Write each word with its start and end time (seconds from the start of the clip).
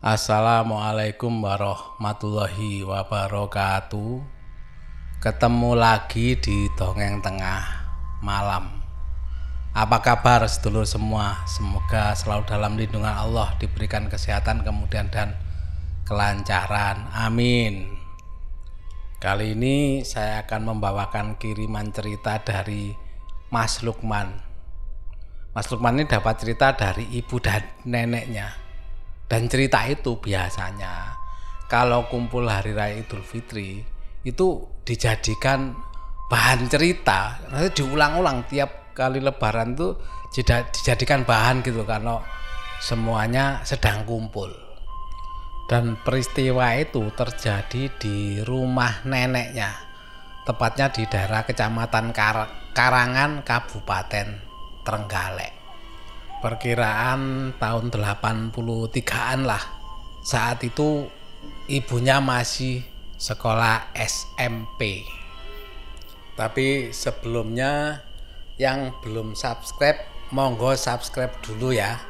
Assalamualaikum 0.00 1.44
warahmatullahi 1.44 2.80
wabarakatuh. 2.88 4.24
Ketemu 5.20 5.76
lagi 5.76 6.40
di 6.40 6.72
Dongeng 6.72 7.20
Tengah 7.20 7.60
Malam. 8.24 8.80
Apa 9.76 10.00
kabar 10.00 10.48
sedulur 10.48 10.88
semua? 10.88 11.44
Semoga 11.44 12.16
selalu 12.16 12.48
dalam 12.48 12.80
lindungan 12.80 13.12
Allah 13.12 13.52
diberikan 13.60 14.08
kesehatan 14.08 14.64
kemudian 14.64 15.12
dan 15.12 15.36
kelancaran. 16.08 17.04
Amin. 17.12 17.92
Kali 19.20 19.52
ini 19.52 20.00
saya 20.00 20.48
akan 20.48 20.64
membawakan 20.64 21.36
kiriman 21.36 21.92
cerita 21.92 22.40
dari 22.40 22.96
Mas 23.52 23.84
Lukman. 23.84 24.32
Mas 25.52 25.68
Lukman 25.68 26.00
ini 26.00 26.08
dapat 26.08 26.40
cerita 26.40 26.72
dari 26.72 27.04
ibu 27.20 27.36
dan 27.36 27.68
neneknya 27.84 28.69
dan 29.30 29.46
cerita 29.46 29.86
itu 29.86 30.18
biasanya 30.18 31.14
kalau 31.70 32.10
kumpul 32.10 32.50
hari 32.50 32.74
raya 32.74 32.98
Idul 32.98 33.22
Fitri 33.22 33.78
itu 34.26 34.66
dijadikan 34.82 35.70
bahan 36.26 36.66
cerita. 36.66 37.38
Nanti 37.46 37.78
diulang-ulang 37.78 38.50
tiap 38.50 38.90
kali 38.90 39.22
lebaran 39.22 39.78
tuh 39.78 39.94
dijadikan 40.34 41.22
bahan 41.22 41.62
gitu 41.62 41.86
karena 41.86 42.18
semuanya 42.82 43.62
sedang 43.62 44.02
kumpul. 44.02 44.50
Dan 45.70 45.94
peristiwa 46.02 46.74
itu 46.74 47.14
terjadi 47.14 47.86
di 48.02 48.42
rumah 48.42 49.06
neneknya 49.06 49.70
tepatnya 50.42 50.90
di 50.90 51.06
daerah 51.06 51.46
kecamatan 51.46 52.10
Kar 52.10 52.50
Karangan 52.74 53.46
Kabupaten 53.46 54.28
Trenggalek 54.82 55.59
perkiraan 56.40 57.52
tahun 57.60 57.92
83-an 57.92 59.40
lah. 59.44 59.64
Saat 60.24 60.64
itu 60.64 61.08
ibunya 61.68 62.18
masih 62.20 62.84
sekolah 63.20 63.92
SMP. 63.92 65.04
Tapi 66.34 66.90
sebelumnya 66.96 68.00
yang 68.56 68.96
belum 69.04 69.36
subscribe, 69.36 70.00
monggo 70.32 70.72
subscribe 70.72 71.36
dulu 71.44 71.76
ya. 71.76 72.00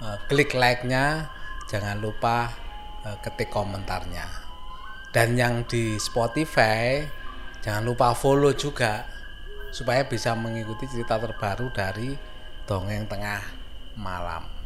Eh, 0.00 0.16
klik 0.28 0.56
like-nya, 0.56 1.28
jangan 1.68 2.00
lupa 2.00 2.52
eh, 3.04 3.16
ketik 3.20 3.52
komentarnya. 3.52 4.24
Dan 5.12 5.36
yang 5.36 5.64
di 5.68 5.96
Spotify, 5.96 7.04
jangan 7.64 7.84
lupa 7.84 8.12
follow 8.12 8.52
juga 8.52 9.04
supaya 9.72 10.04
bisa 10.08 10.32
mengikuti 10.36 10.88
cerita 10.88 11.20
terbaru 11.20 11.72
dari 11.72 12.16
Dongeng 12.64 13.08
Tengah 13.08 13.55
malam. 13.96 14.56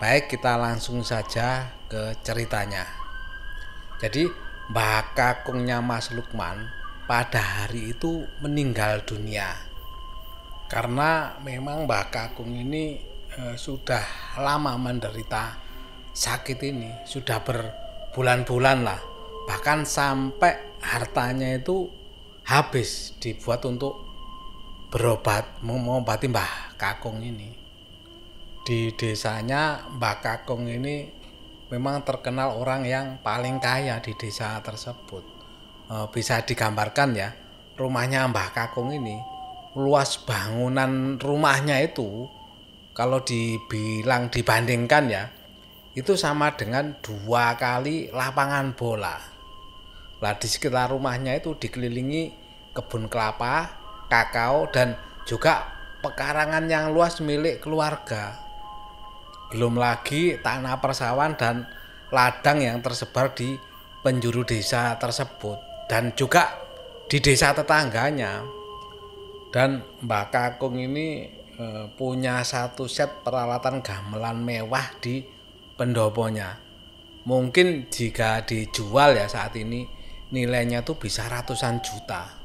Baik, 0.00 0.32
kita 0.32 0.56
langsung 0.56 1.04
saja 1.04 1.76
ke 1.84 2.16
ceritanya. 2.24 2.88
Jadi, 4.00 4.24
Mbah 4.72 5.12
Kakungnya 5.12 5.84
Mas 5.84 6.08
Lukman 6.08 6.72
pada 7.04 7.42
hari 7.42 7.92
itu 7.92 8.24
meninggal 8.40 9.04
dunia. 9.04 9.52
Karena 10.72 11.36
memang 11.44 11.84
Mbah 11.84 12.08
Kakung 12.08 12.56
ini 12.56 12.96
eh, 13.36 13.56
sudah 13.60 14.00
lama 14.40 14.80
menderita 14.80 15.60
sakit 16.16 16.58
ini, 16.64 17.04
sudah 17.04 17.44
berbulan-bulan 17.44 18.78
lah. 18.80 19.00
Bahkan 19.44 19.84
sampai 19.84 20.80
hartanya 20.80 21.60
itu 21.60 21.92
habis 22.48 23.20
dibuat 23.20 23.68
untuk 23.68 24.00
berobat 24.88 25.60
mengobati 25.60 26.24
Mbah 26.24 26.80
Kakung 26.80 27.20
ini 27.20 27.59
di 28.70 28.94
desanya 28.94 29.82
Mbak 29.98 30.16
Kakung 30.22 30.70
ini 30.70 31.10
memang 31.74 32.06
terkenal 32.06 32.54
orang 32.54 32.86
yang 32.86 33.18
paling 33.18 33.58
kaya 33.58 33.98
di 33.98 34.14
desa 34.14 34.62
tersebut. 34.62 35.26
E, 35.90 36.06
bisa 36.14 36.38
digambarkan 36.46 37.18
ya, 37.18 37.34
rumahnya 37.74 38.30
Mbak 38.30 38.54
Kakung 38.54 38.94
ini 38.94 39.18
luas 39.74 40.22
bangunan 40.22 41.18
rumahnya 41.18 41.82
itu 41.82 42.30
kalau 42.94 43.26
dibilang 43.26 44.30
dibandingkan 44.30 45.04
ya 45.10 45.34
itu 45.98 46.14
sama 46.14 46.54
dengan 46.54 46.94
dua 47.02 47.58
kali 47.58 48.14
lapangan 48.14 48.78
bola. 48.78 49.18
Lah 50.22 50.34
di 50.38 50.46
sekitar 50.46 50.94
rumahnya 50.94 51.34
itu 51.34 51.58
dikelilingi 51.58 52.22
kebun 52.70 53.10
kelapa, 53.10 53.66
kakao 54.06 54.70
dan 54.70 54.94
juga 55.26 55.66
pekarangan 56.06 56.70
yang 56.70 56.94
luas 56.94 57.18
milik 57.18 57.66
keluarga 57.66 58.49
belum 59.50 59.76
lagi 59.76 60.38
tanah 60.38 60.78
persawahan 60.78 61.34
dan 61.34 61.66
ladang 62.14 62.62
yang 62.62 62.78
tersebar 62.82 63.34
di 63.34 63.58
penjuru 64.00 64.46
desa 64.46 64.96
tersebut 64.96 65.58
dan 65.90 66.14
juga 66.14 66.54
di 67.10 67.18
desa 67.18 67.50
tetangganya. 67.50 68.46
Dan 69.50 69.82
Mbak 70.06 70.26
Kakung 70.30 70.78
ini 70.78 71.26
e, 71.58 71.66
punya 71.98 72.46
satu 72.46 72.86
set 72.86 73.26
peralatan 73.26 73.82
gamelan 73.82 74.38
mewah 74.38 74.94
di 75.02 75.26
pendoponya. 75.74 76.54
Mungkin 77.26 77.90
jika 77.90 78.46
dijual 78.46 79.18
ya 79.18 79.26
saat 79.26 79.58
ini 79.58 79.82
nilainya 80.30 80.86
tuh 80.86 80.94
bisa 81.02 81.26
ratusan 81.26 81.82
juta. 81.82 82.38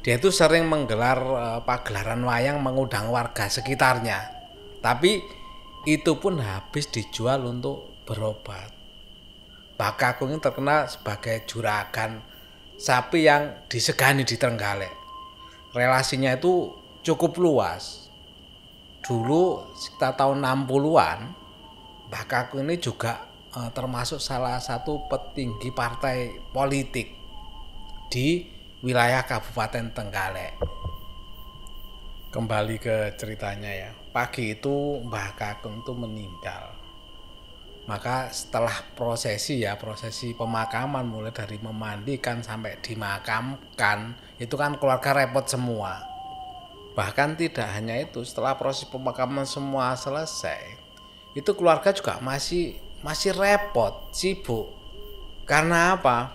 Dia 0.00 0.16
itu 0.16 0.32
sering 0.32 0.64
menggelar 0.64 1.20
e, 1.20 1.46
pagelaran 1.68 2.24
wayang 2.24 2.64
mengundang 2.64 3.12
warga 3.12 3.44
sekitarnya. 3.52 4.32
Tapi 4.80 5.43
itu 5.84 6.16
pun 6.16 6.40
habis 6.40 6.88
dijual 6.88 7.44
untuk 7.44 8.04
berobat. 8.08 8.72
Bakakung 9.76 10.32
ini 10.32 10.40
terkenal 10.40 10.88
sebagai 10.88 11.44
juragan 11.44 12.24
sapi 12.80 13.28
yang 13.28 13.68
disegani 13.68 14.24
di 14.24 14.40
Trenggalek. 14.40 14.92
Relasinya 15.76 16.32
itu 16.32 16.72
cukup 17.04 17.36
luas. 17.36 18.08
Dulu 19.04 19.74
sekitar 19.76 20.16
tahun 20.16 20.40
60-an, 20.40 21.18
Bakakung 22.08 22.64
ini 22.64 22.78
juga 22.78 23.26
eh, 23.52 23.70
termasuk 23.74 24.22
salah 24.22 24.62
satu 24.62 25.04
petinggi 25.10 25.74
partai 25.74 26.32
politik 26.54 27.12
di 28.08 28.46
wilayah 28.80 29.26
Kabupaten 29.26 29.92
Trenggalek. 29.92 30.83
Kembali 32.34 32.82
ke 32.82 33.14
ceritanya 33.14 33.70
ya 33.70 33.90
pagi 34.10 34.58
itu 34.58 34.98
Mbah 35.06 35.38
Kakung 35.38 35.86
itu 35.86 35.94
meninggal. 35.94 36.74
Maka 37.86 38.26
setelah 38.34 38.74
prosesi 38.98 39.62
ya, 39.62 39.78
prosesi 39.78 40.34
pemakaman 40.34 41.06
mulai 41.06 41.30
dari 41.30 41.62
memandikan 41.62 42.42
sampai 42.42 42.82
dimakamkan, 42.82 44.18
itu 44.42 44.58
kan 44.58 44.74
keluarga 44.82 45.14
repot 45.14 45.46
semua. 45.46 46.02
Bahkan 46.98 47.38
tidak 47.38 47.70
hanya 47.70 48.02
itu, 48.02 48.26
setelah 48.26 48.58
proses 48.58 48.88
pemakaman 48.90 49.46
semua 49.46 49.94
selesai, 49.94 50.74
itu 51.38 51.50
keluarga 51.54 51.94
juga 51.94 52.18
masih 52.18 52.82
masih 53.04 53.30
repot, 53.30 54.10
sibuk. 54.10 54.74
Karena 55.46 55.94
apa? 55.94 56.34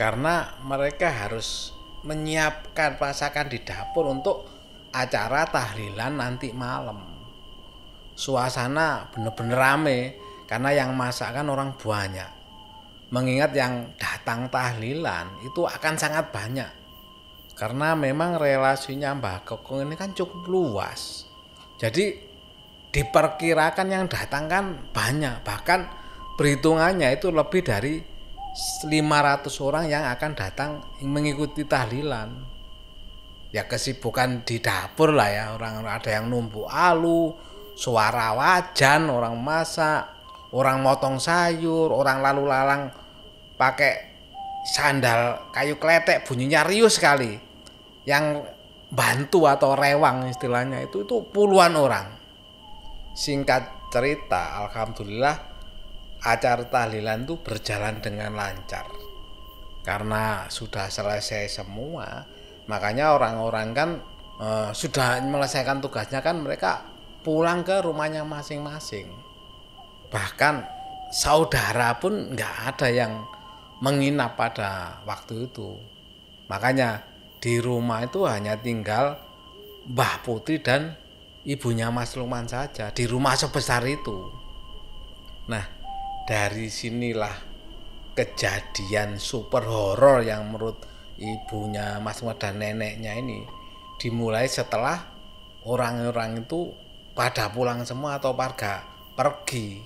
Karena 0.00 0.54
mereka 0.64 1.12
harus 1.12 1.76
menyiapkan 2.08 2.96
masakan 2.96 3.52
di 3.52 3.58
dapur 3.60 4.06
untuk 4.06 4.53
acara 4.94 5.42
tahlilan 5.50 6.14
nanti 6.14 6.54
malam. 6.54 7.02
Suasana 8.14 9.10
bener-bener 9.10 9.58
rame 9.58 9.98
karena 10.46 10.70
yang 10.70 10.94
masak 10.94 11.34
kan 11.34 11.50
orang 11.50 11.74
banyak. 11.74 12.30
Mengingat 13.10 13.50
yang 13.58 13.90
datang 13.98 14.46
tahlilan 14.46 15.42
itu 15.42 15.66
akan 15.66 15.94
sangat 15.98 16.30
banyak. 16.30 16.70
Karena 17.54 17.94
memang 17.94 18.38
relasinya 18.38 19.14
Mbah 19.14 19.46
Kokong 19.46 19.86
ini 19.86 19.94
kan 19.94 20.14
cukup 20.14 20.46
luas. 20.46 21.26
Jadi 21.78 22.14
diperkirakan 22.94 23.86
yang 23.90 24.06
datang 24.06 24.46
kan 24.46 24.64
banyak. 24.90 25.42
Bahkan 25.42 25.80
perhitungannya 26.38 27.14
itu 27.14 27.30
lebih 27.30 27.62
dari 27.66 27.98
500 28.86 29.66
orang 29.66 29.84
yang 29.90 30.06
akan 30.06 30.32
datang 30.38 30.70
mengikuti 31.02 31.66
tahlilan 31.66 32.53
ya 33.54 33.70
kesibukan 33.70 34.42
di 34.42 34.58
dapur 34.58 35.14
lah 35.14 35.30
ya. 35.30 35.44
Orang 35.54 35.86
ada 35.86 36.10
yang 36.10 36.26
numpuk 36.26 36.66
alu 36.66 37.30
suara 37.78 38.34
wajan 38.34 39.06
orang 39.06 39.38
masak 39.38 40.10
orang 40.54 40.82
motong 40.82 41.18
sayur 41.18 41.90
orang 41.90 42.22
lalu 42.22 42.46
lalang 42.46 42.90
pakai 43.58 44.14
sandal 44.66 45.50
kayu 45.54 45.78
kletek 45.78 46.26
bunyinya 46.26 46.66
riuh 46.66 46.90
sekali. 46.90 47.38
Yang 48.02 48.50
bantu 48.90 49.46
atau 49.46 49.78
rewang 49.78 50.26
istilahnya 50.28 50.82
itu 50.82 51.06
itu 51.06 51.22
puluhan 51.30 51.78
orang. 51.78 52.10
Singkat 53.14 53.94
cerita 53.94 54.66
alhamdulillah 54.66 55.54
acara 56.26 56.66
tahlilan 56.66 57.22
itu 57.22 57.38
berjalan 57.38 58.02
dengan 58.02 58.34
lancar. 58.34 58.90
Karena 59.86 60.48
sudah 60.50 60.88
selesai 60.90 61.60
semua 61.62 62.33
makanya 62.66 63.16
orang-orang 63.16 63.68
kan 63.76 63.90
e, 64.40 64.48
sudah 64.72 65.20
menyelesaikan 65.20 65.84
tugasnya 65.84 66.24
kan 66.24 66.40
mereka 66.40 66.84
pulang 67.24 67.64
ke 67.64 67.80
rumahnya 67.84 68.24
masing-masing 68.24 69.08
bahkan 70.08 70.64
saudara 71.14 71.98
pun 71.98 72.34
nggak 72.34 72.54
ada 72.74 72.88
yang 72.90 73.12
menginap 73.84 74.38
pada 74.38 75.02
waktu 75.04 75.50
itu. 75.50 75.76
Makanya 76.48 77.04
di 77.38 77.60
rumah 77.60 78.04
itu 78.04 78.24
hanya 78.24 78.56
tinggal 78.56 79.20
Mbah 79.84 80.24
Putri 80.24 80.64
dan 80.64 80.96
ibunya 81.44 81.92
Mas 81.92 82.16
Lukman 82.16 82.48
saja 82.48 82.88
di 82.90 83.04
rumah 83.04 83.36
sebesar 83.36 83.84
itu. 83.84 84.32
Nah, 85.52 85.64
dari 86.24 86.72
sinilah 86.72 87.36
kejadian 88.16 89.20
super 89.20 89.68
horor 89.68 90.24
yang 90.24 90.48
menurut 90.48 90.80
ibunya 91.18 92.02
Mas 92.02 92.20
Lukman 92.20 92.38
dan 92.38 92.58
neneknya 92.58 93.14
ini 93.14 93.46
dimulai 93.98 94.50
setelah 94.50 95.06
orang-orang 95.64 96.42
itu 96.42 96.74
pada 97.14 97.48
pulang 97.50 97.86
semua 97.86 98.18
atau 98.18 98.34
warga 98.34 98.82
pergi. 99.14 99.78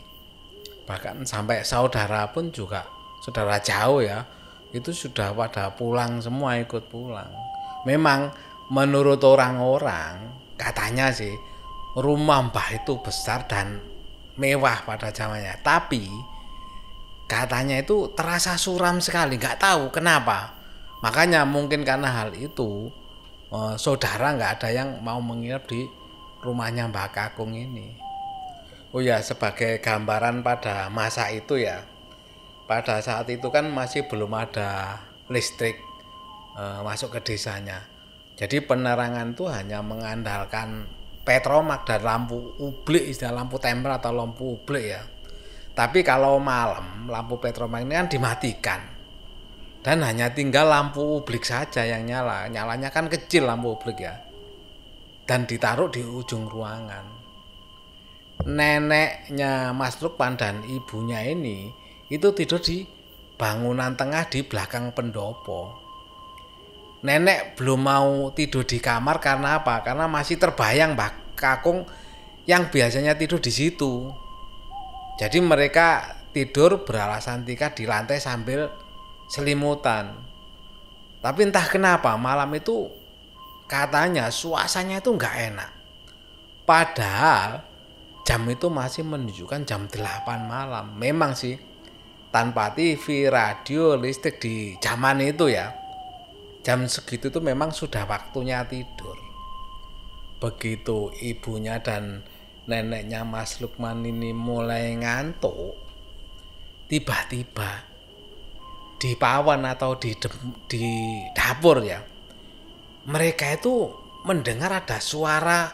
Bahkan 0.88 1.28
sampai 1.28 1.62
saudara 1.62 2.32
pun 2.32 2.48
juga 2.48 2.88
saudara 3.20 3.60
jauh 3.60 4.00
ya, 4.00 4.25
itu 4.72 4.92
sudah 4.92 5.36
pada 5.36 5.72
pulang 5.76 6.20
semua 6.25 6.56
ikut 6.56 6.88
pulang. 6.88 7.28
Memang 7.84 8.32
menurut 8.72 9.20
orang-orang 9.25 10.32
katanya 10.56 11.12
sih 11.12 11.32
rumah 11.96 12.48
Mbah 12.48 12.69
itu 12.80 12.98
besar 13.00 13.44
dan 13.44 13.80
mewah 14.40 14.84
pada 14.88 15.12
zamannya. 15.12 15.60
Tapi 15.60 16.08
katanya 17.28 17.80
itu 17.80 18.12
terasa 18.16 18.56
suram 18.56 18.98
sekali, 19.04 19.36
nggak 19.36 19.60
tahu 19.60 19.92
kenapa. 19.92 20.57
Makanya 20.98 21.46
mungkin 21.46 21.86
karena 21.86 22.10
hal 22.10 22.34
itu 22.34 22.90
eh, 23.54 23.74
saudara 23.78 24.34
nggak 24.34 24.52
ada 24.58 24.68
yang 24.74 24.98
mau 25.02 25.22
menginap 25.22 25.70
di 25.70 25.86
rumahnya 26.42 26.90
Mbah 26.90 27.10
Kakung 27.14 27.54
ini. 27.54 27.94
Oh 28.90 29.04
ya 29.04 29.20
sebagai 29.20 29.78
gambaran 29.78 30.42
pada 30.42 30.90
masa 30.90 31.30
itu 31.30 31.60
ya. 31.60 31.86
Pada 32.66 33.00
saat 33.00 33.30
itu 33.32 33.48
kan 33.48 33.70
masih 33.70 34.10
belum 34.10 34.34
ada 34.34 34.98
listrik 35.30 35.78
eh, 36.58 36.80
masuk 36.82 37.14
ke 37.18 37.32
desanya. 37.34 37.86
Jadi 38.38 38.62
penerangan 38.62 39.34
itu 39.34 39.50
hanya 39.50 39.82
mengandalkan 39.82 40.86
petromak 41.22 41.86
dan 41.86 42.06
lampu 42.06 42.54
ublik 42.58 43.10
istilah 43.10 43.42
lampu 43.42 43.58
temper 43.58 43.98
atau 44.02 44.10
lampu 44.14 44.58
ublik 44.58 44.98
ya. 44.98 45.02
Tapi 45.78 46.02
kalau 46.02 46.42
malam 46.42 47.06
lampu 47.06 47.38
petromak 47.38 47.86
ini 47.86 47.94
kan 47.94 48.10
dimatikan 48.10 48.97
dan 49.88 50.05
hanya 50.05 50.29
tinggal 50.37 50.69
lampu 50.69 51.00
ublik 51.00 51.49
saja 51.49 51.81
yang 51.81 52.05
nyala. 52.05 52.44
Nyalanya 52.52 52.93
kan 52.93 53.08
kecil 53.08 53.49
lampu 53.49 53.73
ublik 53.73 54.05
ya. 54.05 54.20
Dan 55.25 55.49
ditaruh 55.49 55.88
di 55.88 56.05
ujung 56.05 56.44
ruangan. 56.44 57.08
Neneknya 58.44 59.73
Mas 59.73 59.96
Lukman 60.05 60.37
dan 60.37 60.61
ibunya 60.69 61.25
ini 61.25 61.73
itu 62.12 62.29
tidur 62.37 62.61
di 62.61 62.85
bangunan 63.40 63.96
tengah 63.96 64.29
di 64.29 64.44
belakang 64.44 64.93
pendopo 64.93 65.88
nenek 66.99 67.55
belum 67.55 67.81
mau 67.81 68.11
tidur 68.35 68.67
di 68.67 68.82
kamar 68.82 69.23
karena 69.23 69.62
apa? 69.62 69.87
Karena 69.87 70.11
masih 70.11 70.35
terbayang 70.37 70.99
Mbak 70.99 71.38
Kakung 71.38 71.87
yang 72.50 72.67
biasanya 72.73 73.14
tidur 73.14 73.38
di 73.38 73.52
situ. 73.55 74.11
Jadi 75.19 75.38
mereka 75.38 76.19
tidur 76.35 76.82
beralasan 76.82 77.46
tika 77.46 77.70
di 77.75 77.87
lantai 77.87 78.19
sambil 78.19 78.67
selimutan. 79.28 80.16
Tapi 81.20 81.40
entah 81.44 81.69
kenapa 81.69 82.16
malam 82.16 82.48
itu 82.56 82.88
katanya 83.69 84.32
suasananya 84.32 85.04
itu 85.04 85.10
nggak 85.12 85.36
enak. 85.52 85.70
Padahal 86.64 87.62
jam 88.25 88.42
itu 88.48 88.66
masih 88.72 89.04
menunjukkan 89.04 89.69
jam 89.69 89.86
8 89.86 90.48
malam. 90.48 90.96
Memang 90.96 91.36
sih 91.36 91.56
tanpa 92.28 92.72
TV, 92.72 93.28
radio, 93.28 93.96
listrik 93.96 94.40
di 94.40 94.76
zaman 94.80 95.20
itu 95.25 95.48
ya 95.48 95.72
jam 96.69 96.84
segitu 96.84 97.32
tuh 97.32 97.40
memang 97.40 97.72
sudah 97.72 98.04
waktunya 98.04 98.60
tidur. 98.69 99.16
Begitu 100.36 101.08
ibunya 101.25 101.80
dan 101.80 102.20
neneknya 102.69 103.25
Mas 103.25 103.56
Lukman 103.64 104.04
ini 104.04 104.36
mulai 104.36 104.92
ngantuk, 104.92 105.72
tiba-tiba 106.92 107.88
di 108.98 109.14
pawan 109.14 109.62
atau 109.64 109.94
di 109.96 110.12
di 110.66 110.84
dapur 111.32 111.80
ya, 111.86 112.02
mereka 113.06 113.54
itu 113.54 113.88
mendengar 114.26 114.74
ada 114.74 114.98
suara 114.98 115.70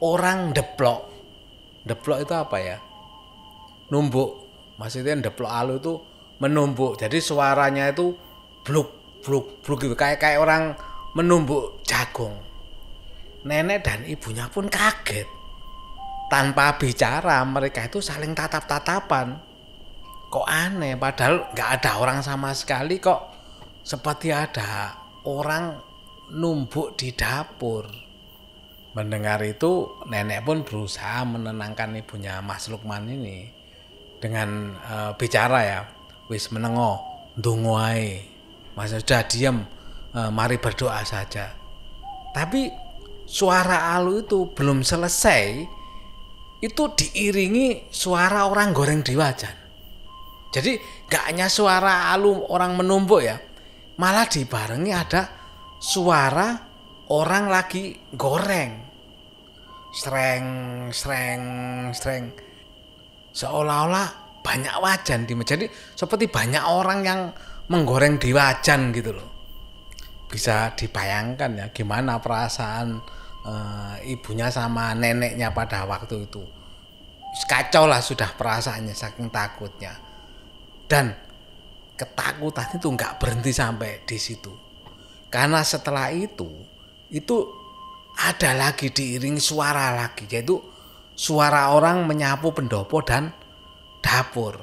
orang 0.00 0.54
deplok. 0.54 1.10
Deplok 1.84 2.18
itu 2.22 2.34
apa 2.34 2.56
ya? 2.62 2.78
Numbuk. 3.90 4.46
Maksudnya 4.78 5.18
deplok 5.18 5.50
alu 5.50 5.82
itu 5.82 5.94
menumbuk. 6.38 6.96
Jadi 7.02 7.18
suaranya 7.18 7.90
itu 7.90 8.14
bluk 8.62 8.98
bruk 9.22 9.62
bruk 9.64 9.78
gitu 9.82 9.96
kayak 9.98 10.22
kayak 10.22 10.38
orang 10.38 10.76
menumbuk 11.16 11.82
jagung 11.82 12.34
nenek 13.42 13.82
dan 13.86 14.04
ibunya 14.04 14.46
pun 14.50 14.66
kaget 14.68 15.26
tanpa 16.28 16.76
bicara 16.76 17.40
mereka 17.48 17.88
itu 17.88 18.04
saling 18.04 18.36
tatap-tatapan 18.36 19.40
kok 20.28 20.46
aneh 20.46 20.94
padahal 21.00 21.48
nggak 21.56 21.70
ada 21.80 21.90
orang 22.00 22.20
sama 22.20 22.52
sekali 22.52 23.00
kok 23.00 23.32
seperti 23.82 24.32
ada 24.32 24.96
orang 25.24 25.80
numbuk 26.36 26.96
di 27.00 27.16
dapur 27.16 27.88
mendengar 28.92 29.40
itu 29.44 30.04
nenek 30.08 30.44
pun 30.44 30.64
berusaha 30.64 31.24
menenangkan 31.24 31.96
ibunya 31.96 32.40
Mas 32.44 32.68
Lukman 32.68 33.08
ini 33.08 33.48
dengan 34.18 34.74
e, 34.76 34.94
bicara 35.16 35.60
ya 35.64 35.80
wis 36.28 36.50
menengo 36.52 37.00
ndongoae 37.38 38.38
Mas 38.78 38.94
sudah 38.94 39.26
diam, 39.26 39.66
e, 40.14 40.20
mari 40.30 40.62
berdoa 40.62 41.02
saja. 41.02 41.50
Tapi 42.30 42.70
suara 43.26 43.90
alu 43.98 44.22
itu 44.22 44.54
belum 44.54 44.86
selesai, 44.86 45.66
itu 46.62 46.84
diiringi 46.94 47.90
suara 47.90 48.46
orang 48.46 48.70
goreng 48.70 49.02
di 49.02 49.18
wajan. 49.18 49.67
Jadi 50.48 50.80
gak 51.08 51.28
hanya 51.32 51.46
suara 51.52 52.12
alu 52.12 52.48
orang 52.48 52.76
menumbuk 52.78 53.20
ya, 53.20 53.36
malah 54.00 54.24
dibarengi 54.24 54.92
ada 54.92 55.22
suara 55.76 56.56
orang 57.12 57.44
lagi 57.52 57.92
goreng. 58.16 58.88
Sreng, 59.88 60.48
sreng, 60.92 61.44
sreng. 61.96 62.24
Seolah-olah 63.32 64.40
banyak 64.44 64.76
wajan 64.80 65.28
di 65.28 65.36
Jadi 65.36 65.68
seperti 65.96 66.28
banyak 66.28 66.64
orang 66.64 67.00
yang 67.04 67.20
menggoreng 67.68 68.16
di 68.16 68.32
wajan 68.32 68.96
gitu 68.96 69.12
loh 69.12 69.28
bisa 70.28 70.76
dibayangkan 70.76 71.56
ya 71.56 71.66
gimana 71.72 72.20
perasaan 72.20 73.00
e, 73.44 73.54
ibunya 74.12 74.52
sama 74.52 74.92
neneknya 74.92 75.52
pada 75.52 75.88
waktu 75.88 76.28
itu 76.28 76.44
kacau 77.48 77.88
lah 77.88 78.00
sudah 78.00 78.36
perasaannya 78.36 78.92
saking 78.92 79.32
takutnya 79.32 79.96
dan 80.88 81.12
ketakutan 81.94 82.66
itu 82.74 82.88
nggak 82.88 83.20
berhenti 83.20 83.52
sampai 83.52 84.02
di 84.08 84.16
situ. 84.16 84.50
Karena 85.28 85.60
setelah 85.60 86.08
itu 86.08 86.48
itu 87.12 87.36
ada 88.18 88.56
lagi 88.56 88.90
diiringi 88.90 89.38
suara 89.38 89.94
lagi 89.94 90.24
yaitu 90.26 90.58
suara 91.12 91.70
orang 91.76 92.08
menyapu 92.08 92.50
pendopo 92.50 93.04
dan 93.04 93.30
dapur. 94.00 94.58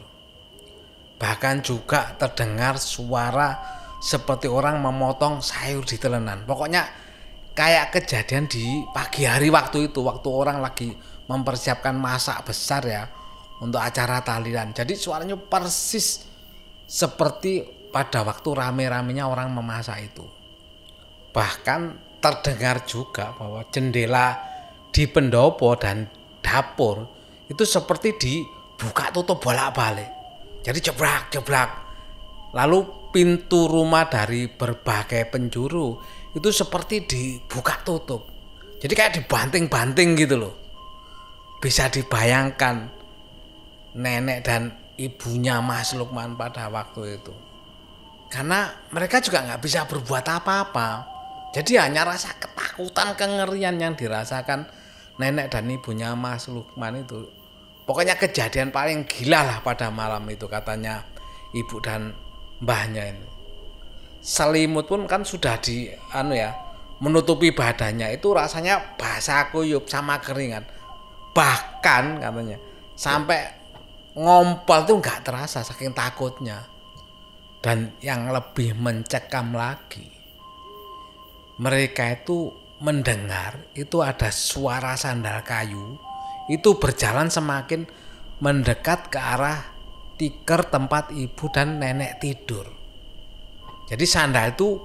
Bahkan 1.16 1.64
juga 1.64 2.18
terdengar 2.18 2.76
suara 2.82 3.56
seperti 4.02 4.52
orang 4.52 4.84
memotong 4.84 5.40
sayur 5.40 5.88
di 5.88 5.96
telenan. 5.96 6.44
Pokoknya 6.44 6.84
kayak 7.56 7.96
kejadian 7.96 8.52
di 8.52 8.84
pagi 8.92 9.24
hari 9.24 9.48
waktu 9.48 9.94
itu, 9.94 10.04
waktu 10.04 10.28
orang 10.28 10.60
lagi 10.60 10.92
mempersiapkan 11.26 11.96
masak 11.96 12.46
besar 12.46 12.84
ya 12.86 13.08
untuk 13.66 13.82
acara 13.82 14.22
talian. 14.22 14.72
Jadi 14.72 14.94
suaranya 14.94 15.36
persis 15.36 16.22
seperti 16.86 17.66
pada 17.90 18.22
waktu 18.22 18.50
rame-ramenya 18.54 19.26
orang 19.26 19.50
memasak 19.50 20.14
itu. 20.14 20.26
Bahkan 21.34 21.82
terdengar 22.22 22.86
juga 22.86 23.34
bahwa 23.36 23.66
jendela 23.74 24.38
di 24.94 25.06
pendopo 25.10 25.76
dan 25.76 26.08
dapur 26.40 27.04
itu 27.50 27.64
seperti 27.66 28.16
dibuka 28.16 29.12
tutup 29.12 29.42
bolak-balik. 29.42 30.10
Jadi 30.66 30.80
jebrak 30.82 31.30
jebrak. 31.30 31.70
Lalu 32.56 33.12
pintu 33.12 33.68
rumah 33.68 34.08
dari 34.08 34.48
berbagai 34.48 35.28
penjuru 35.30 36.00
itu 36.36 36.50
seperti 36.52 37.08
dibuka 37.08 37.80
tutup. 37.84 38.28
Jadi 38.80 38.92
kayak 38.92 39.14
dibanting-banting 39.24 40.20
gitu 40.20 40.36
loh. 40.36 40.56
Bisa 41.64 41.88
dibayangkan 41.88 42.92
nenek 43.96 44.44
dan 44.44 44.76
ibunya 45.00 45.64
Mas 45.64 45.96
Lukman 45.96 46.36
pada 46.36 46.68
waktu 46.68 47.20
itu. 47.20 47.34
Karena 48.30 48.70
mereka 48.92 49.24
juga 49.24 49.42
nggak 49.48 49.62
bisa 49.64 49.88
berbuat 49.88 50.26
apa-apa. 50.28 50.90
Jadi 51.56 51.80
hanya 51.80 52.04
rasa 52.04 52.36
ketakutan, 52.36 53.16
kengerian 53.16 53.80
yang 53.80 53.96
dirasakan 53.96 54.68
nenek 55.16 55.48
dan 55.48 55.72
ibunya 55.72 56.12
Mas 56.14 56.52
Lukman 56.52 57.00
itu 57.00 57.32
pokoknya 57.88 58.18
kejadian 58.20 58.74
paling 58.74 59.08
gila 59.08 59.46
lah 59.46 59.58
pada 59.64 59.88
malam 59.94 60.26
itu 60.28 60.50
katanya 60.50 61.06
ibu 61.56 61.78
dan 61.80 62.12
mbahnya 62.60 63.14
ini 63.16 63.26
selimut 64.20 64.90
pun 64.90 65.06
kan 65.06 65.22
sudah 65.22 65.56
di 65.62 65.88
anu 66.12 66.34
ya 66.34 66.52
menutupi 67.00 67.54
badannya 67.54 68.18
itu 68.18 68.34
rasanya 68.34 68.98
basah 68.98 69.54
kuyup 69.54 69.86
sama 69.86 70.18
keringan 70.20 70.66
bahkan 71.38 72.18
katanya 72.18 72.58
sampai 72.98 73.65
ngompol 74.16 74.80
tuh 74.88 74.98
nggak 75.04 75.22
terasa 75.28 75.62
saking 75.62 75.92
takutnya. 75.92 76.64
Dan 77.60 77.98
yang 77.98 78.30
lebih 78.30 78.78
mencekam 78.78 79.58
lagi 79.58 80.16
mereka 81.56 82.12
itu 82.12 82.52
mendengar 82.84 83.72
itu 83.72 84.04
ada 84.04 84.28
suara 84.28 85.00
sandal 85.00 85.40
kayu 85.48 85.96
itu 86.52 86.76
berjalan 86.76 87.32
semakin 87.32 87.88
mendekat 88.44 89.08
ke 89.08 89.16
arah 89.16 89.64
tikar 90.20 90.68
tempat 90.68 91.16
ibu 91.16 91.48
dan 91.50 91.80
nenek 91.80 92.20
tidur. 92.20 92.68
Jadi 93.88 94.06
sandal 94.06 94.52
itu 94.52 94.76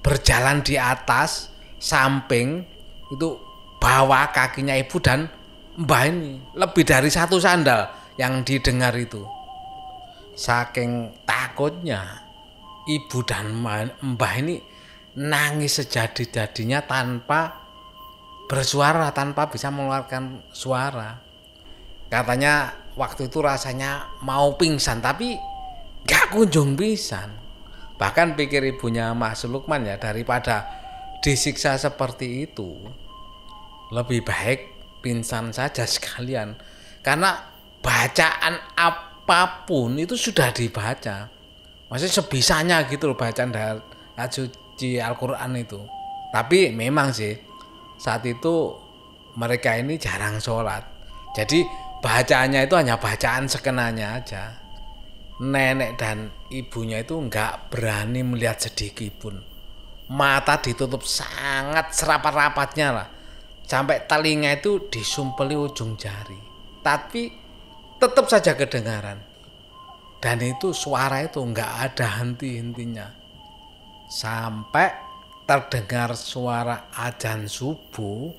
berjalan 0.00 0.64
di 0.64 0.80
atas 0.80 1.52
samping 1.76 2.64
itu 3.12 3.36
bawah 3.76 4.32
kakinya 4.32 4.72
ibu 4.74 4.96
dan 4.98 5.28
mbah 5.76 6.08
ini. 6.08 6.40
Lebih 6.56 6.84
dari 6.88 7.12
satu 7.12 7.36
sandal 7.36 8.05
yang 8.20 8.44
didengar 8.44 8.92
itu. 8.96 9.24
Saking 10.36 11.16
takutnya 11.24 12.20
ibu 12.84 13.24
dan 13.24 13.56
mbah 13.56 14.34
ini 14.36 14.60
nangis 15.16 15.80
sejadi-jadinya 15.80 16.84
tanpa 16.84 17.64
bersuara 18.46 19.10
tanpa 19.16 19.48
bisa 19.48 19.72
mengeluarkan 19.72 20.44
suara. 20.52 21.18
Katanya 22.06 22.76
waktu 22.94 23.32
itu 23.32 23.40
rasanya 23.42 24.20
mau 24.22 24.54
pingsan 24.54 25.00
tapi 25.00 25.34
gak 26.04 26.36
kunjung 26.36 26.76
pingsan. 26.76 27.32
Bahkan 27.96 28.36
pikir 28.36 28.60
ibunya 28.76 29.16
Mas 29.16 29.40
Lukman 29.48 29.88
ya 29.88 29.96
daripada 29.96 30.68
disiksa 31.24 31.80
seperti 31.80 32.44
itu 32.44 32.76
lebih 33.90 34.20
baik 34.22 34.60
pingsan 35.00 35.54
saja 35.54 35.88
sekalian 35.88 36.58
karena 37.00 37.55
bacaan 37.86 38.58
apa 38.74 39.62
pun 39.62 39.94
itu 39.94 40.18
sudah 40.18 40.50
dibaca. 40.50 41.30
Maksudnya 41.86 42.14
sebisanya 42.18 42.76
gitu 42.90 43.06
loh 43.06 43.14
bacaan 43.14 43.54
dari 43.54 43.78
suci 44.26 44.98
Al-Quran 44.98 45.54
itu. 45.54 45.78
Tapi 46.34 46.74
memang 46.74 47.14
sih 47.14 47.30
saat 47.94 48.26
itu 48.26 48.74
mereka 49.38 49.78
ini 49.78 49.94
jarang 50.02 50.42
sholat. 50.42 50.82
Jadi 51.38 51.62
bacaannya 52.02 52.66
itu 52.66 52.74
hanya 52.74 52.98
bacaan 52.98 53.46
sekenanya 53.46 54.18
aja. 54.18 54.42
Nenek 55.46 55.94
dan 55.94 56.32
ibunya 56.50 57.06
itu 57.06 57.14
nggak 57.14 57.70
berani 57.70 58.26
melihat 58.26 58.66
sedikit 58.66 59.14
pun. 59.20 59.36
Mata 60.10 60.58
ditutup 60.58 61.06
sangat 61.06 61.94
serapat-rapatnya 61.94 62.88
lah. 62.90 63.08
Sampai 63.62 64.10
telinga 64.10 64.58
itu 64.58 64.90
disumpeli 64.90 65.54
ujung 65.54 65.94
jari. 65.94 66.38
Tapi 66.82 67.45
tetap 67.96 68.26
saja 68.28 68.52
kedengaran. 68.56 69.20
Dan 70.20 70.40
itu 70.40 70.72
suara 70.72 71.22
itu 71.22 71.38
nggak 71.44 71.72
ada 71.92 72.20
henti-hentinya. 72.20 73.06
Sampai 74.08 74.90
terdengar 75.46 76.16
suara 76.18 76.90
ajan 76.94 77.46
subuh, 77.46 78.32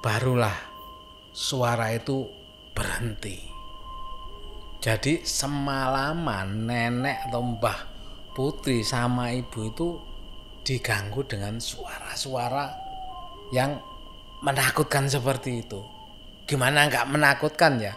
barulah 0.00 0.56
suara 1.34 1.92
itu 1.92 2.24
berhenti. 2.72 3.36
Jadi 4.80 5.20
semalaman 5.28 6.64
nenek 6.64 7.28
atau 7.28 7.44
mbah 7.44 7.84
putri 8.32 8.80
sama 8.80 9.28
ibu 9.28 9.68
itu 9.68 9.88
diganggu 10.64 11.20
dengan 11.28 11.60
suara-suara 11.60 12.72
yang 13.52 13.76
menakutkan 14.40 15.04
seperti 15.04 15.60
itu. 15.60 15.84
Gimana 16.48 16.88
nggak 16.88 17.12
menakutkan 17.12 17.76
ya? 17.76 17.92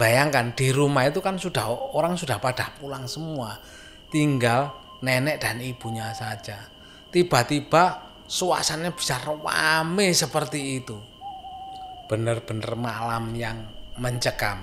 Bayangkan 0.00 0.56
di 0.56 0.72
rumah 0.72 1.04
itu 1.04 1.20
kan 1.20 1.36
sudah 1.36 1.68
orang 1.92 2.16
sudah 2.16 2.40
pada 2.40 2.72
pulang 2.80 3.04
semua, 3.04 3.60
tinggal 4.08 4.72
nenek 5.04 5.36
dan 5.36 5.60
ibunya 5.60 6.08
saja 6.16 6.80
tiba-tiba 7.10 8.14
suasananya 8.30 8.94
bisa 8.94 9.18
rame 9.18 10.14
seperti 10.14 10.80
itu. 10.82 10.96
Benar-benar 12.06 12.74
malam 12.78 13.34
yang 13.34 13.66
mencekam. 13.98 14.62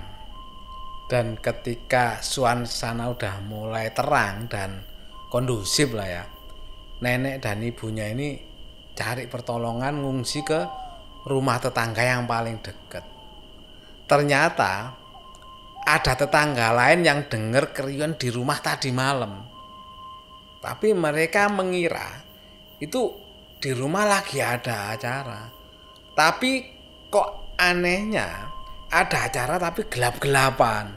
Dan 1.08 1.40
ketika 1.40 2.20
suasana 2.20 3.08
udah 3.08 3.40
mulai 3.48 3.88
terang 3.96 4.44
dan 4.52 4.84
kondusif 5.32 5.96
lah 5.96 6.04
ya, 6.04 6.24
nenek 7.00 7.40
dan 7.40 7.64
ibunya 7.64 8.12
ini 8.12 8.36
cari 8.92 9.24
pertolongan 9.24 10.04
ngungsi 10.04 10.44
ke 10.44 10.60
rumah 11.24 11.56
tetangga 11.56 12.04
yang 12.04 12.28
paling 12.28 12.60
dekat. 12.60 13.04
Ternyata 14.04 14.92
ada 15.88 16.12
tetangga 16.12 16.76
lain 16.76 17.00
yang 17.00 17.24
dengar 17.32 17.72
keriuan 17.72 18.12
di 18.20 18.28
rumah 18.28 18.60
tadi 18.60 18.92
malam. 18.92 19.40
Tapi 20.60 20.92
mereka 20.92 21.48
mengira 21.48 22.20
itu 22.76 23.08
di 23.56 23.72
rumah 23.72 24.04
lagi 24.04 24.44
ada 24.44 24.92
acara. 24.92 25.48
Tapi 26.12 26.52
kok 27.08 27.56
anehnya 27.56 28.52
ada 28.92 29.32
acara 29.32 29.56
tapi 29.56 29.88
gelap-gelapan. 29.88 30.92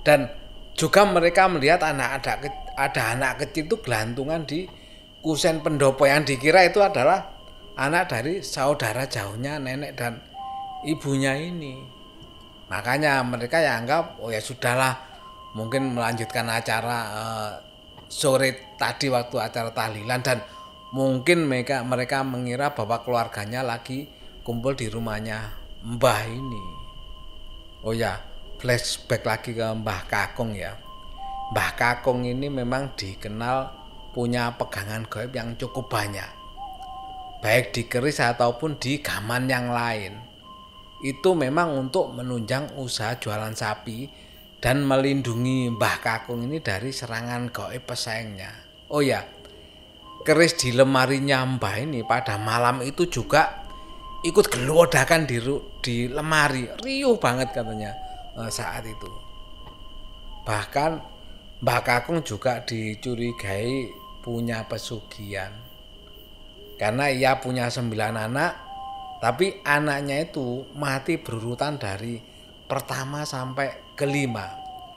Dan 0.00 0.24
juga 0.72 1.04
mereka 1.04 1.52
melihat 1.52 1.84
anak 1.84 2.24
ada 2.24 2.32
ada 2.72 3.02
anak 3.12 3.44
kecil 3.44 3.68
itu 3.68 3.76
gelantungan 3.84 4.48
di 4.48 4.64
kusen 5.20 5.60
pendopo 5.60 6.08
yang 6.08 6.24
dikira 6.24 6.64
itu 6.64 6.80
adalah 6.80 7.28
anak 7.76 8.08
dari 8.08 8.40
saudara 8.40 9.04
jauhnya 9.04 9.60
nenek 9.60 9.92
dan 10.00 10.16
ibunya 10.88 11.36
ini. 11.36 11.91
Makanya 12.72 13.20
mereka 13.20 13.60
ya 13.60 13.76
anggap 13.76 14.16
oh 14.16 14.32
ya 14.32 14.40
sudahlah 14.40 14.96
mungkin 15.52 15.92
melanjutkan 15.92 16.48
acara 16.48 16.98
uh, 17.12 17.52
sore 18.08 18.72
tadi 18.80 19.12
waktu 19.12 19.36
acara 19.36 19.68
tahlilan 19.76 20.24
dan 20.24 20.40
mungkin 20.96 21.44
mereka 21.44 21.84
mereka 21.84 22.24
mengira 22.24 22.72
bahwa 22.72 23.04
keluarganya 23.04 23.60
lagi 23.60 24.08
kumpul 24.40 24.72
di 24.72 24.88
rumahnya 24.88 25.52
Mbah 25.82 26.22
ini. 26.30 26.64
Oh 27.82 27.90
ya, 27.90 28.14
flashback 28.62 29.26
lagi 29.26 29.50
ke 29.50 29.66
Mbah 29.66 30.06
Kakung 30.06 30.54
ya. 30.54 30.78
Mbah 31.50 31.74
Kakung 31.74 32.22
ini 32.22 32.46
memang 32.46 32.94
dikenal 32.94 33.68
punya 34.14 34.54
pegangan 34.54 35.04
gaib 35.10 35.34
yang 35.34 35.58
cukup 35.58 35.90
banyak. 35.90 36.28
Baik 37.42 37.74
di 37.74 37.82
keris 37.90 38.22
ataupun 38.22 38.78
di 38.78 39.02
gaman 39.02 39.50
yang 39.50 39.74
lain. 39.74 40.31
Itu 41.02 41.34
memang 41.34 41.74
untuk 41.74 42.14
menunjang 42.14 42.78
usaha 42.78 43.18
jualan 43.18 43.52
sapi 43.58 44.06
dan 44.62 44.86
melindungi 44.86 45.74
Mbah 45.74 45.98
Kakung 45.98 46.46
ini 46.46 46.62
dari 46.62 46.94
serangan 46.94 47.50
gaib 47.50 47.82
pesaingnya. 47.82 48.54
Oh 48.94 49.02
ya, 49.02 49.26
keris 50.22 50.54
di 50.54 50.70
lemarinya 50.70 51.42
Mbah 51.42 51.76
ini 51.82 52.06
pada 52.06 52.38
malam 52.38 52.86
itu 52.86 53.10
juga 53.10 53.66
ikut 54.22 54.46
gelodakan 54.46 55.26
di 55.26 55.42
di 55.82 56.06
lemari. 56.06 56.70
Riuh 56.78 57.18
banget 57.18 57.50
katanya 57.50 57.90
eh, 58.38 58.50
saat 58.54 58.86
itu. 58.86 59.10
Bahkan 60.46 60.90
Mbah 61.66 61.80
Kakung 61.82 62.22
juga 62.22 62.62
dicurigai 62.62 63.90
punya 64.22 64.62
pesugihan. 64.70 65.50
Karena 66.78 67.10
ia 67.10 67.38
punya 67.42 67.66
sembilan 67.66 68.14
anak 68.14 68.52
tapi 69.22 69.62
anaknya 69.62 70.26
itu 70.26 70.66
mati 70.74 71.22
berurutan 71.22 71.78
dari 71.78 72.18
pertama 72.66 73.22
sampai 73.22 73.94
kelima 73.94 74.50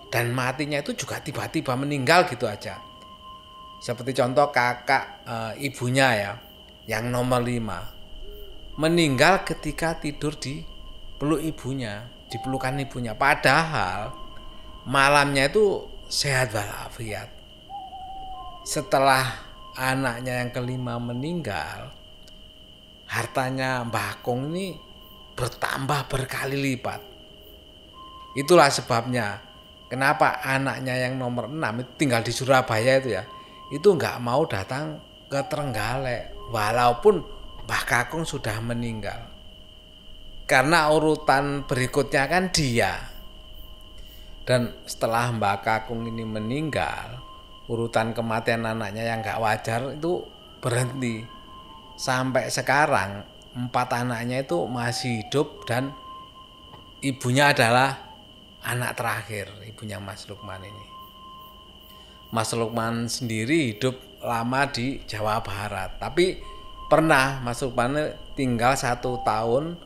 dan 0.10 0.34
matinya 0.34 0.82
itu 0.82 0.98
juga 0.98 1.22
tiba-tiba 1.22 1.78
meninggal 1.78 2.26
gitu 2.26 2.50
aja 2.50 2.82
seperti 3.78 4.18
contoh 4.18 4.50
kakak 4.50 5.22
e, 5.22 5.36
ibunya 5.70 6.08
ya, 6.18 6.34
yang 6.90 7.14
nomor 7.14 7.44
lima 7.46 7.96
meninggal 8.76 9.48
ketika 9.48 9.96
tidur 9.96 10.36
di 10.36 10.60
peluk 11.16 11.40
ibunya, 11.40 12.12
di 12.28 12.38
pelukan 12.44 12.76
ibunya. 12.76 13.16
Padahal 13.16 14.12
malamnya 14.84 15.48
itu 15.48 15.88
sehat 16.12 16.52
walafiat. 16.52 17.32
Setelah 18.68 19.24
anaknya 19.80 20.44
yang 20.44 20.52
kelima 20.52 21.00
meninggal, 21.00 21.96
hartanya 23.16 23.88
Mbah 23.88 24.20
Kong 24.20 24.52
ini 24.52 24.76
bertambah 25.40 26.12
berkali 26.12 26.60
lipat. 26.60 27.00
Itulah 28.36 28.68
sebabnya 28.68 29.40
kenapa 29.88 30.44
anaknya 30.44 31.08
yang 31.08 31.16
nomor 31.16 31.48
enam 31.48 31.80
itu 31.80 31.92
tinggal 31.96 32.20
di 32.20 32.36
Surabaya 32.36 33.00
itu 33.00 33.16
ya 33.16 33.24
itu 33.72 33.88
nggak 33.96 34.20
mau 34.20 34.44
datang 34.44 35.00
ke 35.32 35.40
Trenggalek 35.48 36.52
walaupun 36.52 37.24
Mbah 37.66 37.84
Kakung 37.88 38.28
sudah 38.28 38.60
meninggal. 38.60 39.36
karena 40.46 40.94
urutan 40.94 41.66
berikutnya 41.66 42.30
kan 42.30 42.54
dia 42.54 43.02
dan 44.46 44.78
setelah 44.86 45.34
Mbak 45.34 45.58
Kakung 45.66 46.06
ini 46.06 46.22
meninggal 46.22 47.18
urutan 47.66 48.14
kematian 48.14 48.62
anaknya 48.62 49.10
yang 49.10 49.26
gak 49.26 49.42
wajar 49.42 49.98
itu 49.98 50.22
berhenti 50.62 51.26
sampai 51.96 52.52
sekarang 52.52 53.24
empat 53.56 54.04
anaknya 54.04 54.44
itu 54.44 54.68
masih 54.68 55.24
hidup 55.24 55.64
dan 55.64 55.96
ibunya 57.00 57.56
adalah 57.56 57.96
anak 58.64 59.00
terakhir 59.00 59.48
ibunya 59.64 60.00
Mas 60.00 60.28
Lukman 60.28 60.60
ini. 60.60 60.86
Mas 62.36 62.52
Lukman 62.52 63.08
sendiri 63.08 63.76
hidup 63.76 63.96
lama 64.20 64.68
di 64.68 65.00
Jawa 65.08 65.40
Barat. 65.40 66.02
Tapi 66.02 66.36
pernah 66.92 67.40
Mas 67.40 67.64
Lukman 67.64 67.96
tinggal 68.36 68.76
satu 68.76 69.24
tahun 69.24 69.80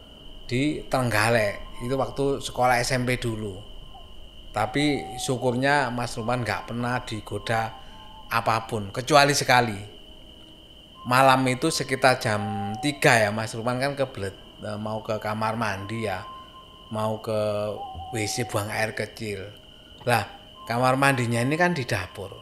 di 0.49 0.81
Trenggalek. 0.89 1.83
Itu 1.85 1.93
waktu 1.93 2.41
sekolah 2.41 2.81
SMP 2.81 3.21
dulu. 3.21 3.69
Tapi 4.49 5.15
syukurnya 5.21 5.93
Mas 5.93 6.17
Ruman 6.17 6.41
nggak 6.41 6.73
pernah 6.73 7.05
digoda 7.05 7.69
apa 8.29 8.65
pun 8.65 8.89
kecuali 8.89 9.33
sekali 9.33 9.98
malam 11.09 11.41
itu 11.49 11.73
sekitar 11.73 12.21
jam 12.21 12.69
3 12.77 13.01
ya 13.01 13.29
Mas 13.33 13.57
Ruman 13.57 13.81
kan 13.81 13.97
kebelet 13.97 14.37
eh, 14.61 14.77
mau 14.77 15.01
ke 15.01 15.17
kamar 15.17 15.57
mandi 15.57 16.05
ya. 16.05 16.21
Mau 16.93 17.21
ke 17.21 17.73
WC 18.13 18.49
buang 18.49 18.69
air 18.69 18.93
kecil. 18.93 19.45
Lah 20.05 20.25
kamar 20.69 20.97
mandinya 21.01 21.41
ini 21.41 21.57
kan 21.57 21.73
di 21.73 21.85
dapur. 21.85 22.33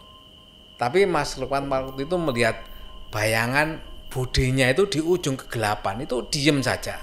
Tapi 0.77 1.07
Mas 1.07 1.39
Lukman 1.39 1.67
waktu 1.71 2.05
itu 2.05 2.15
melihat 2.15 2.63
bayangan 3.09 3.81
budenya 4.13 4.71
itu 4.71 4.85
di 4.87 4.99
ujung 5.01 5.35
kegelapan 5.35 6.05
itu 6.05 6.21
diem 6.29 6.61
saja. 6.61 7.01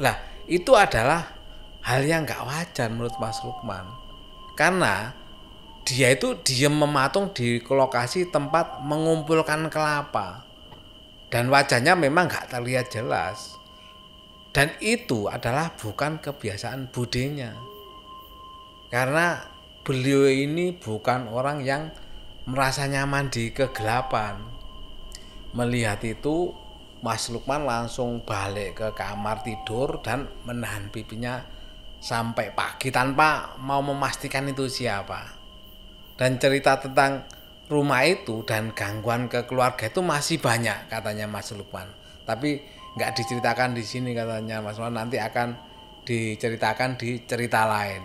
Lah 0.00 0.16
itu 0.48 0.72
adalah 0.72 1.34
hal 1.82 2.06
yang 2.06 2.24
nggak 2.24 2.40
wajar 2.46 2.88
menurut 2.88 3.16
Mas 3.20 3.42
Lukman. 3.42 3.84
Karena 4.54 5.12
dia 5.84 6.16
itu 6.16 6.40
diem 6.40 6.72
mematung 6.72 7.28
di 7.36 7.60
lokasi 7.60 8.32
tempat 8.32 8.80
mengumpulkan 8.80 9.68
kelapa. 9.68 10.48
Dan 11.28 11.52
wajahnya 11.52 11.92
memang 11.92 12.32
nggak 12.32 12.48
terlihat 12.48 12.88
jelas. 12.88 13.60
Dan 14.54 14.72
itu 14.80 15.28
adalah 15.28 15.76
bukan 15.76 16.16
kebiasaan 16.24 16.88
budenya. 16.88 17.52
Karena 18.88 19.44
beliau 19.84 20.24
ini 20.24 20.72
bukan 20.72 21.28
orang 21.28 21.60
yang 21.60 21.92
merasa 22.48 22.88
nyaman 22.88 23.28
di 23.28 23.52
kegelapan. 23.52 24.40
Melihat 25.52 26.00
itu 26.06 26.54
Mas 27.04 27.28
Lukman 27.28 27.68
langsung 27.68 28.24
balik 28.24 28.80
ke 28.80 28.88
kamar 28.96 29.44
tidur 29.44 30.00
dan 30.00 30.24
menahan 30.48 30.88
pipinya 30.88 31.44
sampai 32.00 32.56
pagi 32.56 32.88
tanpa 32.88 33.60
mau 33.60 33.84
memastikan 33.84 34.48
itu 34.48 34.64
siapa. 34.70 35.43
Dan 36.14 36.38
cerita 36.38 36.78
tentang 36.78 37.26
rumah 37.66 38.04
itu 38.06 38.44
dan 38.46 38.70
gangguan 38.70 39.26
ke 39.26 39.48
keluarga 39.48 39.88
itu 39.88 40.04
masih 40.04 40.38
banyak 40.38 40.86
katanya 40.86 41.26
Mas 41.26 41.50
Lukman. 41.50 41.90
Tapi 42.22 42.62
nggak 42.94 43.10
diceritakan 43.18 43.74
di 43.74 43.82
sini 43.82 44.14
katanya 44.14 44.62
Mas 44.62 44.78
Lukman 44.78 44.94
nanti 44.94 45.18
akan 45.18 45.58
diceritakan 46.06 46.94
di 47.00 47.24
cerita 47.26 47.66
lain. 47.66 48.02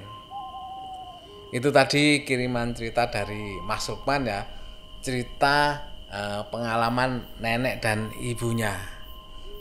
Itu 1.54 1.74
tadi 1.74 2.26
kiriman 2.26 2.74
cerita 2.74 3.10
dari 3.14 3.62
Mas 3.62 3.86
Lukman 3.90 4.26
ya. 4.26 4.42
Cerita 5.06 5.86
eh, 6.10 6.42
pengalaman 6.50 7.38
nenek 7.38 7.78
dan 7.84 8.10
ibunya. 8.18 8.74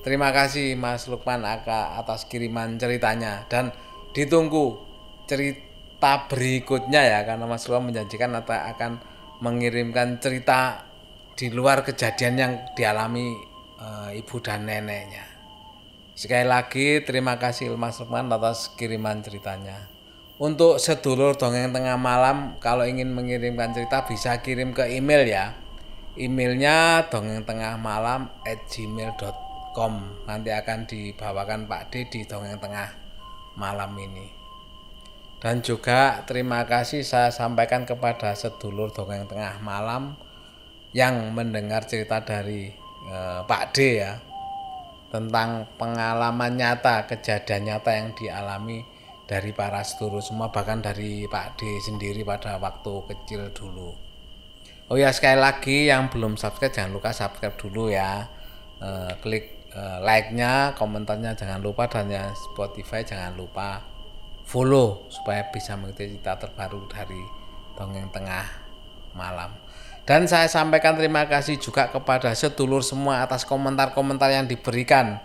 Terima 0.06 0.32
kasih 0.32 0.72
Mas 0.78 1.04
Lukman 1.10 1.44
atas 1.44 2.24
kiriman 2.30 2.80
ceritanya 2.80 3.44
dan 3.50 3.74
ditunggu 4.16 4.80
cerita 5.28 5.67
berikutnya 5.98 7.02
ya 7.02 7.20
karena 7.26 7.44
Mas 7.50 7.66
Luam 7.66 7.90
menjanjikan 7.90 8.30
akan 8.38 9.02
mengirimkan 9.42 10.22
cerita 10.22 10.86
di 11.38 11.50
luar 11.54 11.86
kejadian 11.86 12.34
yang 12.34 12.52
dialami 12.74 13.34
e, 13.78 14.18
ibu 14.18 14.42
dan 14.42 14.66
neneknya. 14.66 15.26
Sekali 16.18 16.46
lagi 16.50 16.98
terima 17.06 17.38
kasih 17.38 17.70
Mas 17.78 18.02
Lukman 18.02 18.26
atas 18.26 18.74
kiriman 18.74 19.22
ceritanya. 19.22 19.86
Untuk 20.38 20.82
sedulur 20.82 21.34
dongeng 21.38 21.70
tengah 21.74 21.98
malam 21.98 22.58
kalau 22.62 22.86
ingin 22.86 23.10
mengirimkan 23.10 23.74
cerita 23.74 24.06
bisa 24.06 24.38
kirim 24.42 24.74
ke 24.74 24.86
email 24.90 25.26
ya. 25.26 25.54
Emailnya 26.18 27.06
dongeng 27.06 27.46
tengah 27.46 27.78
malam 27.78 28.26
at 28.42 28.66
gmail.com 28.66 30.26
nanti 30.26 30.50
akan 30.50 30.90
dibawakan 30.90 31.70
Pak 31.70 31.94
D 31.94 32.10
di 32.10 32.26
dongeng 32.26 32.58
tengah 32.58 32.90
malam 33.54 33.94
ini. 33.94 34.37
Dan 35.38 35.62
juga 35.62 36.26
terima 36.26 36.66
kasih 36.66 37.06
saya 37.06 37.30
sampaikan 37.30 37.86
kepada 37.86 38.34
sedulur 38.34 38.90
dongeng 38.90 39.30
tengah 39.30 39.62
malam 39.62 40.18
yang 40.90 41.30
mendengar 41.30 41.86
cerita 41.86 42.26
dari 42.26 42.74
eh, 43.06 43.40
Pak 43.46 43.64
D 43.70 44.02
ya 44.02 44.18
tentang 45.08 45.64
pengalaman 45.80 46.58
nyata, 46.58 47.08
kejadian 47.08 47.70
nyata 47.70 47.90
yang 47.96 48.12
dialami 48.18 48.84
dari 49.24 49.56
para 49.56 49.80
sedulur 49.80 50.20
semua 50.20 50.52
bahkan 50.52 50.82
dari 50.82 51.24
Pak 51.30 51.56
D 51.56 51.62
sendiri 51.86 52.26
pada 52.26 52.58
waktu 52.58 52.94
kecil 53.14 53.54
dulu. 53.54 53.94
Oh 54.88 54.96
ya 54.96 55.12
sekali 55.14 55.38
lagi 55.38 55.88
yang 55.88 56.10
belum 56.10 56.34
subscribe 56.34 56.72
jangan 56.74 56.92
lupa 56.96 57.14
subscribe 57.14 57.54
dulu 57.54 57.94
ya. 57.94 58.26
Eh, 58.82 59.12
klik 59.22 59.58
Eh, 59.68 59.98
like-nya, 60.00 60.72
komentarnya 60.74 61.36
jangan 61.36 61.60
lupa 61.60 61.84
dan 61.86 62.08
ya 62.08 62.32
Spotify 62.32 63.04
jangan 63.04 63.36
lupa 63.36 63.84
follow 64.48 65.04
supaya 65.12 65.52
bisa 65.52 65.76
mengikuti 65.76 66.16
cerita 66.16 66.40
terbaru 66.40 66.88
dari 66.88 67.20
dongeng 67.76 68.08
tengah 68.08 68.48
malam. 69.12 69.52
Dan 70.08 70.24
saya 70.24 70.48
sampaikan 70.48 70.96
terima 70.96 71.28
kasih 71.28 71.60
juga 71.60 71.92
kepada 71.92 72.32
sedulur 72.32 72.80
semua 72.80 73.28
atas 73.28 73.44
komentar-komentar 73.44 74.32
yang 74.32 74.48
diberikan 74.48 75.20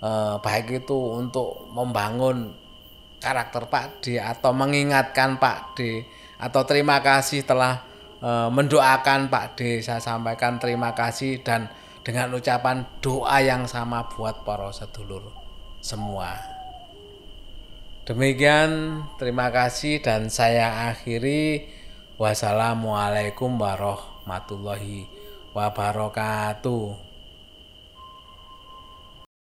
eh, 0.00 0.34
baik 0.40 0.88
itu 0.88 0.96
untuk 0.96 1.68
membangun 1.68 2.56
karakter 3.20 3.68
Pak 3.68 4.00
D 4.00 4.16
atau 4.16 4.56
mengingatkan 4.56 5.36
Pak 5.36 5.76
D 5.76 6.08
atau 6.40 6.64
terima 6.64 7.04
kasih 7.04 7.44
telah 7.44 7.84
eh, 8.24 8.48
mendoakan 8.48 9.28
Pak 9.28 9.60
D. 9.60 9.84
Saya 9.84 10.00
sampaikan 10.00 10.56
terima 10.56 10.96
kasih 10.96 11.44
dan 11.44 11.68
dengan 12.00 12.32
ucapan 12.32 12.88
doa 13.04 13.36
yang 13.44 13.68
sama 13.68 14.08
buat 14.08 14.48
para 14.48 14.72
sedulur 14.72 15.28
semua. 15.84 16.55
Demikian, 18.06 19.02
terima 19.18 19.50
kasih 19.50 19.98
dan 19.98 20.30
saya 20.30 20.94
akhiri. 20.94 21.66
Wassalamualaikum 22.14 23.58
warahmatullahi 23.58 25.10
wabarakatuh. 25.50 27.05